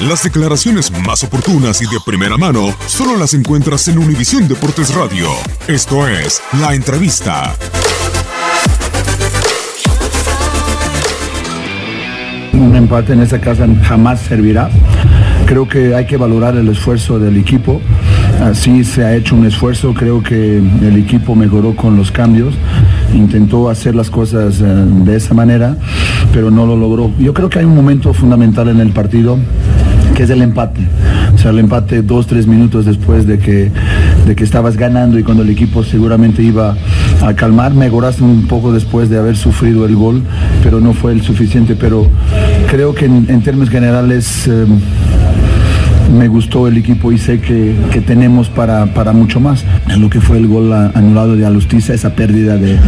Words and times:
Las 0.00 0.22
declaraciones 0.22 0.92
más 1.06 1.24
oportunas 1.24 1.80
y 1.80 1.86
de 1.86 1.98
primera 2.04 2.36
mano 2.36 2.68
solo 2.86 3.16
las 3.16 3.32
encuentras 3.32 3.88
en 3.88 3.96
Univisión 3.96 4.46
Deportes 4.46 4.94
Radio. 4.94 5.26
Esto 5.68 6.06
es 6.06 6.42
La 6.60 6.74
Entrevista. 6.74 7.54
Un 12.52 12.76
empate 12.76 13.14
en 13.14 13.20
esta 13.20 13.40
casa 13.40 13.66
jamás 13.84 14.20
servirá. 14.20 14.68
Creo 15.46 15.66
que 15.66 15.94
hay 15.94 16.04
que 16.04 16.18
valorar 16.18 16.56
el 16.56 16.68
esfuerzo 16.68 17.18
del 17.18 17.38
equipo. 17.38 17.80
Así 18.42 18.84
se 18.84 19.02
ha 19.02 19.16
hecho 19.16 19.34
un 19.34 19.46
esfuerzo, 19.46 19.94
creo 19.94 20.22
que 20.22 20.58
el 20.58 20.98
equipo 20.98 21.34
mejoró 21.34 21.74
con 21.74 21.96
los 21.96 22.10
cambios, 22.10 22.54
intentó 23.14 23.70
hacer 23.70 23.94
las 23.94 24.10
cosas 24.10 24.60
eh, 24.60 24.64
de 24.64 25.16
esa 25.16 25.32
manera, 25.32 25.74
pero 26.34 26.50
no 26.50 26.66
lo 26.66 26.76
logró. 26.76 27.10
Yo 27.18 27.32
creo 27.32 27.48
que 27.48 27.60
hay 27.60 27.64
un 27.64 27.74
momento 27.74 28.12
fundamental 28.12 28.68
en 28.68 28.80
el 28.80 28.90
partido 28.90 29.38
que 30.16 30.22
es 30.22 30.30
el 30.30 30.40
empate. 30.40 30.80
O 31.34 31.38
sea, 31.38 31.50
el 31.50 31.58
empate 31.58 32.00
dos, 32.00 32.26
tres 32.26 32.46
minutos 32.46 32.86
después 32.86 33.26
de 33.26 33.38
que, 33.38 33.70
de 34.26 34.34
que 34.34 34.44
estabas 34.44 34.76
ganando 34.76 35.18
y 35.18 35.22
cuando 35.22 35.42
el 35.42 35.50
equipo 35.50 35.84
seguramente 35.84 36.42
iba 36.42 36.74
a 37.22 37.34
calmar. 37.34 37.74
Mejoraste 37.74 38.24
un 38.24 38.46
poco 38.46 38.72
después 38.72 39.10
de 39.10 39.18
haber 39.18 39.36
sufrido 39.36 39.84
el 39.84 39.94
gol, 39.94 40.22
pero 40.62 40.80
no 40.80 40.94
fue 40.94 41.12
el 41.12 41.20
suficiente. 41.20 41.76
Pero 41.76 42.08
creo 42.70 42.94
que 42.94 43.04
en, 43.04 43.42
términos 43.42 43.68
generales... 43.68 44.48
Eh, 44.48 44.64
me 46.12 46.28
gustó 46.28 46.68
el 46.68 46.76
equipo 46.76 47.12
y 47.12 47.18
sé 47.18 47.40
que, 47.40 47.74
tenemos 48.06 48.48
para, 48.48 48.86
para, 48.86 49.12
mucho 49.12 49.40
más. 49.40 49.64
Lo 49.98 50.10
que 50.10 50.20
fue 50.20 50.38
el 50.38 50.46
gol 50.46 50.72
anulado 50.72 51.34
de 51.34 51.46
Alustiza, 51.46 51.94
esa 51.94 52.14
pérdida 52.14 52.56
de, 52.56 52.78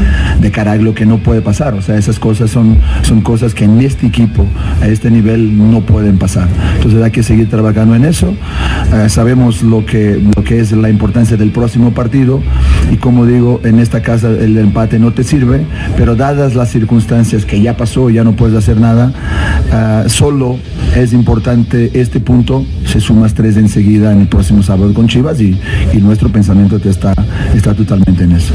de 0.40 0.50
Caraglio 0.50 0.94
que 0.94 1.06
no 1.06 1.18
puede 1.18 1.40
pasar. 1.40 1.74
O 1.74 1.82
sea, 1.82 1.96
esas 1.96 2.18
cosas 2.18 2.50
son, 2.50 2.76
son 3.02 3.20
cosas 3.22 3.54
que 3.54 3.64
en 3.64 3.80
este 3.80 4.06
equipo, 4.06 4.46
a 4.80 4.86
este 4.86 5.10
nivel, 5.10 5.70
no 5.70 5.80
pueden 5.80 6.18
pasar. 6.18 6.46
Entonces 6.76 7.02
hay 7.02 7.10
que 7.10 7.22
seguir 7.22 7.48
trabajando 7.48 7.94
en 7.94 8.04
eso. 8.04 8.34
Eh, 8.94 9.08
sabemos 9.08 9.62
lo 9.62 9.84
que, 9.84 10.22
lo 10.36 10.44
que 10.44 10.60
es 10.60 10.72
la 10.72 10.88
importancia 10.88 11.36
del 11.36 11.50
próximo 11.50 11.92
partido 11.92 12.40
y 12.92 12.96
como 12.96 13.26
digo, 13.26 13.60
en 13.64 13.78
esta 13.80 14.02
casa 14.02 14.28
el 14.28 14.56
empate 14.56 14.98
no 14.98 15.12
te 15.12 15.24
sirve, 15.24 15.60
pero 15.96 16.16
dadas 16.16 16.54
las 16.54 16.70
circunstancias 16.70 17.44
que 17.44 17.60
ya 17.60 17.76
pasó, 17.76 18.10
ya 18.10 18.24
no 18.24 18.32
puedes 18.32 18.56
hacer 18.56 18.80
nada, 18.80 19.12
eh, 19.72 20.08
solo 20.08 20.58
es 20.96 21.12
importante 21.12 21.90
este 21.94 22.20
punto, 22.20 22.64
se 22.84 23.00
sumas 23.00 23.34
tres 23.34 23.56
enseguida 23.56 24.12
en 24.12 24.22
el 24.22 24.28
próximo 24.28 24.62
sábado 24.62 24.92
con 24.94 25.08
Chivas 25.08 25.40
y, 25.40 25.58
nuestro 26.00 26.30
pensamiento 26.30 26.80
está, 26.88 27.12
está 27.54 27.74
totalmente 27.74 28.24
en 28.24 28.32
eso. 28.32 28.54